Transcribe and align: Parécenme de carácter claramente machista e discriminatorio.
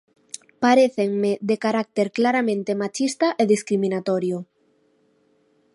Parécenme 0.65 1.31
de 1.49 1.55
carácter 1.65 2.07
claramente 2.17 2.71
machista 2.81 3.27
e 3.41 3.43
discriminatorio. 3.53 4.37